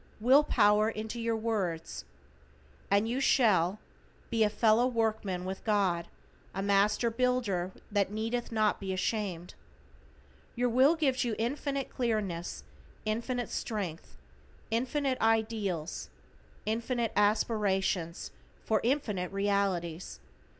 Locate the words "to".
8.77-8.79